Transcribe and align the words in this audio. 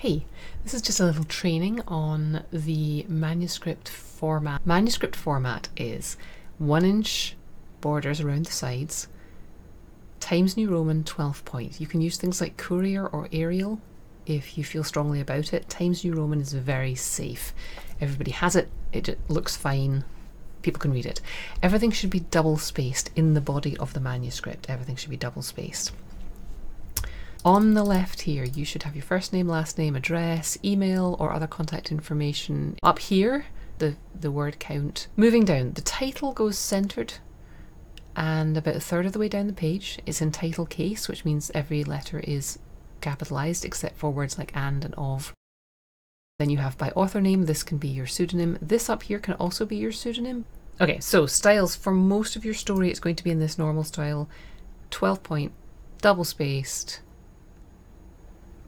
Hey, 0.00 0.24
this 0.64 0.72
is 0.72 0.80
just 0.80 0.98
a 0.98 1.04
little 1.04 1.24
training 1.24 1.82
on 1.86 2.44
the 2.50 3.04
manuscript 3.06 3.86
format. 3.86 4.64
Manuscript 4.64 5.14
format 5.14 5.68
is 5.76 6.16
one 6.56 6.86
inch 6.86 7.36
borders 7.82 8.18
around 8.18 8.46
the 8.46 8.50
sides, 8.50 9.08
Times 10.18 10.56
New 10.56 10.70
Roman 10.70 11.04
12 11.04 11.44
point. 11.44 11.82
You 11.82 11.86
can 11.86 12.00
use 12.00 12.16
things 12.16 12.40
like 12.40 12.56
Courier 12.56 13.08
or 13.08 13.28
Arial 13.30 13.78
if 14.24 14.56
you 14.56 14.64
feel 14.64 14.84
strongly 14.84 15.20
about 15.20 15.52
it. 15.52 15.68
Times 15.68 16.02
New 16.02 16.14
Roman 16.14 16.40
is 16.40 16.54
very 16.54 16.94
safe. 16.94 17.52
Everybody 18.00 18.30
has 18.30 18.56
it, 18.56 18.70
it 18.94 19.20
looks 19.28 19.54
fine, 19.54 20.04
people 20.62 20.80
can 20.80 20.94
read 20.94 21.04
it. 21.04 21.20
Everything 21.62 21.90
should 21.90 22.08
be 22.08 22.20
double 22.20 22.56
spaced 22.56 23.10
in 23.16 23.34
the 23.34 23.42
body 23.42 23.76
of 23.76 23.92
the 23.92 24.00
manuscript. 24.00 24.70
Everything 24.70 24.96
should 24.96 25.10
be 25.10 25.18
double 25.18 25.42
spaced. 25.42 25.92
On 27.44 27.74
the 27.74 27.84
left 27.84 28.22
here, 28.22 28.44
you 28.44 28.64
should 28.64 28.82
have 28.82 28.94
your 28.94 29.02
first 29.02 29.32
name, 29.32 29.48
last 29.48 29.78
name, 29.78 29.96
address, 29.96 30.58
email, 30.62 31.16
or 31.18 31.32
other 31.32 31.46
contact 31.46 31.90
information. 31.90 32.76
Up 32.82 32.98
here, 32.98 33.46
the, 33.78 33.96
the 34.14 34.30
word 34.30 34.58
count. 34.58 35.08
Moving 35.16 35.44
down, 35.44 35.72
the 35.72 35.80
title 35.80 36.32
goes 36.32 36.58
centered 36.58 37.14
and 38.16 38.56
about 38.56 38.76
a 38.76 38.80
third 38.80 39.06
of 39.06 39.12
the 39.12 39.18
way 39.18 39.28
down 39.28 39.46
the 39.46 39.52
page, 39.52 39.98
it's 40.04 40.20
in 40.20 40.32
title 40.32 40.66
case, 40.66 41.08
which 41.08 41.24
means 41.24 41.50
every 41.54 41.84
letter 41.84 42.20
is 42.20 42.58
capitalized 43.00 43.64
except 43.64 43.96
for 43.96 44.10
words 44.10 44.36
like 44.36 44.54
and 44.54 44.84
and 44.84 44.94
of. 44.96 45.32
Then 46.38 46.50
you 46.50 46.58
have 46.58 46.76
by 46.76 46.90
author 46.90 47.20
name, 47.20 47.46
this 47.46 47.62
can 47.62 47.78
be 47.78 47.88
your 47.88 48.06
pseudonym. 48.06 48.58
This 48.60 48.90
up 48.90 49.04
here 49.04 49.18
can 49.18 49.34
also 49.34 49.64
be 49.64 49.76
your 49.76 49.92
pseudonym. 49.92 50.44
Okay, 50.80 51.00
so 51.00 51.26
styles 51.26 51.76
for 51.76 51.92
most 51.92 52.36
of 52.36 52.44
your 52.44 52.54
story, 52.54 52.90
it's 52.90 53.00
going 53.00 53.16
to 53.16 53.24
be 53.24 53.30
in 53.30 53.40
this 53.40 53.58
normal 53.58 53.84
style 53.84 54.28
12 54.90 55.22
point, 55.22 55.52
double 56.02 56.24
spaced, 56.24 57.00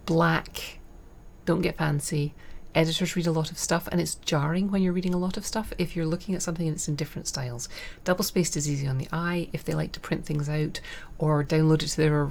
black, 0.06 0.78
don't 1.44 1.62
get 1.62 1.78
fancy. 1.78 2.34
Editors 2.74 3.16
read 3.16 3.26
a 3.26 3.32
lot 3.32 3.50
of 3.50 3.58
stuff 3.58 3.86
and 3.92 4.00
it's 4.00 4.14
jarring 4.14 4.70
when 4.70 4.82
you're 4.82 4.94
reading 4.94 5.12
a 5.12 5.18
lot 5.18 5.36
of 5.36 5.44
stuff 5.44 5.74
if 5.76 5.94
you're 5.94 6.06
looking 6.06 6.34
at 6.34 6.42
something 6.42 6.66
and 6.66 6.76
it's 6.76 6.88
in 6.88 6.96
different 6.96 7.28
styles. 7.28 7.68
Double 8.04 8.24
spaced 8.24 8.56
is 8.56 8.68
easy 8.68 8.86
on 8.86 8.96
the 8.96 9.08
eye. 9.12 9.48
If 9.52 9.62
they 9.64 9.74
like 9.74 9.92
to 9.92 10.00
print 10.00 10.24
things 10.24 10.48
out 10.48 10.80
or 11.18 11.44
download 11.44 11.82
it 11.82 11.88
to 11.88 11.96
their 11.98 12.30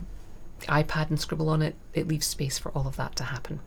iPad 0.62 1.10
and 1.10 1.20
scribble 1.20 1.50
on 1.50 1.62
it, 1.62 1.76
it 1.94 2.08
leaves 2.08 2.26
space 2.26 2.58
for 2.58 2.72
all 2.72 2.88
of 2.88 2.96
that 2.96 3.16
to 3.18 3.26
happen. 3.26 3.60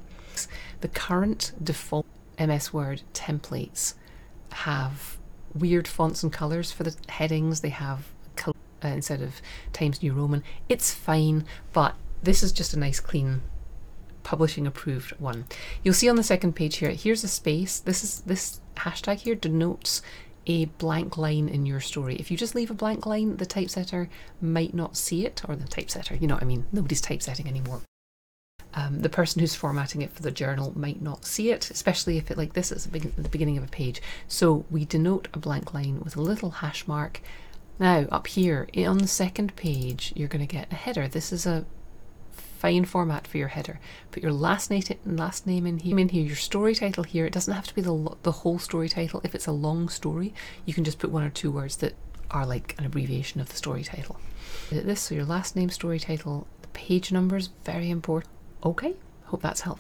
The 0.80 0.89
current 0.89 1.52
default 1.62 2.06
MS 2.41 2.72
Word 2.72 3.02
templates 3.12 3.94
have 4.52 5.18
weird 5.55 5.86
fonts 5.86 6.24
and 6.24 6.33
colours 6.33 6.72
for 6.72 6.83
the 6.83 6.96
headings. 7.08 7.61
They 7.61 7.68
have 7.68 8.08
uh, 8.84 8.89
instead 8.89 9.22
of 9.22 9.41
Times 9.72 10.02
New 10.02 10.12
Roman. 10.12 10.42
It's 10.68 10.92
fine, 10.92 11.46
but 11.72 11.94
this 12.22 12.42
is 12.42 12.52
just 12.52 12.74
a 12.74 12.78
nice 12.78 13.00
clean 13.00 13.41
publishing 14.25 14.67
approved 14.67 15.12
one. 15.20 15.44
You'll 15.83 15.94
see 15.94 16.08
on 16.08 16.17
the 16.17 16.22
second 16.25 16.55
page 16.55 16.77
here, 16.77 16.91
here's 16.91 17.22
a 17.22 17.28
space. 17.28 17.78
This 17.78 18.03
is 18.03 18.20
this 18.22 18.61
hashtag 18.77 19.19
here 19.19 19.36
denotes 19.36 20.03
a 20.47 20.67
blank 20.67 21.17
line 21.17 21.48
in 21.48 21.64
your 21.64 21.80
story. 21.80 22.17
If 22.17 22.30
you 22.30 22.36
just 22.36 22.55
leave 22.55 22.70
a 22.70 22.75
blank 22.75 23.06
line, 23.06 23.36
the 23.36 23.47
typesetter 23.47 24.08
might 24.41 24.75
not 24.75 24.97
see 24.97 25.25
it, 25.25 25.42
or 25.48 25.56
the 25.56 25.69
typesetter, 25.69 26.17
you 26.17 26.27
know 26.27 26.34
what 26.34 26.42
I 26.42 26.47
mean, 26.47 26.67
nobody's 26.72 27.00
typesetting 27.00 27.48
anymore. 27.48 27.83
Um, 28.75 29.00
the 29.00 29.08
person 29.08 29.41
who's 29.41 29.55
formatting 29.55 30.02
it 30.02 30.12
for 30.12 30.22
the 30.22 30.33
journal 30.33 30.72
might 30.77 31.00
not 31.00 31.25
see 31.25 31.50
it, 31.50 31.70
especially 31.70 32.19
if 32.19 32.30
it 32.30 32.36
like 32.36 32.55
this 32.55 32.72
is 32.72 32.86
at 32.86 32.92
the 32.92 33.28
beginning 33.28 33.56
of 33.56 33.64
a 33.64 33.69
page. 33.69 34.02
So 34.27 34.67
we 34.70 34.84
denote 34.84 35.28
a 35.33 35.39
blank 35.39 35.72
line 35.72 36.00
with 36.00 36.17
a 36.17 36.22
little 36.22 36.50
hash 36.50 36.86
mark. 36.89 37.20
Now 37.78 38.06
up 38.11 38.27
here 38.27 38.69
on 38.77 38.98
the 38.98 39.06
second 39.06 39.55
page, 39.55 40.12
you're 40.17 40.28
going 40.28 40.47
to 40.47 40.52
get 40.52 40.72
a 40.72 40.77
header. 40.77 41.06
This 41.06 41.33
is 41.33 41.47
a 41.47 41.64
fine 42.64 42.86
format 42.86 43.26
for 43.26 43.36
your 43.36 43.48
header. 43.48 43.78
Put 44.10 44.22
your 44.22 44.32
last 44.32 44.70
name, 44.70 44.82
last 45.04 45.46
name 45.46 45.66
in 45.66 45.80
here, 45.80 45.98
in 45.98 46.08
here, 46.08 46.24
your 46.24 46.34
story 46.34 46.74
title 46.74 47.04
here. 47.04 47.26
It 47.26 47.32
doesn't 47.34 47.52
have 47.52 47.66
to 47.66 47.74
be 47.74 47.82
the, 47.82 48.16
the 48.22 48.32
whole 48.32 48.58
story 48.58 48.88
title. 48.88 49.20
If 49.22 49.34
it's 49.34 49.46
a 49.46 49.52
long 49.52 49.90
story, 49.90 50.32
you 50.64 50.72
can 50.72 50.82
just 50.82 50.98
put 50.98 51.10
one 51.10 51.24
or 51.24 51.28
two 51.28 51.50
words 51.50 51.76
that 51.76 51.92
are 52.30 52.46
like 52.46 52.74
an 52.78 52.86
abbreviation 52.86 53.42
of 53.42 53.50
the 53.50 53.56
story 53.56 53.84
title. 53.84 54.18
This, 54.70 55.02
so 55.02 55.14
your 55.14 55.27
last 55.27 55.56
name, 55.56 55.68
story 55.68 56.00
title, 56.00 56.46
the 56.62 56.68
page 56.68 57.12
numbers, 57.12 57.50
very 57.66 57.90
important. 57.90 58.33
Okay, 58.64 58.94
hope 59.24 59.42
that's 59.42 59.60
helpful. 59.60 59.72